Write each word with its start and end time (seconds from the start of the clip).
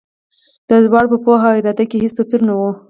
د 0.69 0.71
دواړو 0.85 1.09
په 1.11 1.17
پوهه 1.25 1.47
او 1.51 1.57
اراده 1.59 1.83
کې 1.89 1.97
هېڅ 2.03 2.11
توپیر 2.17 2.41
نه 2.47 2.53
و. 2.57 2.61